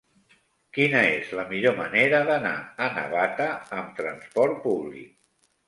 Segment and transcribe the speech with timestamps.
[0.77, 2.55] Quina és la millor manera d'anar
[2.87, 3.49] a Navata
[3.83, 5.17] amb trasport públic?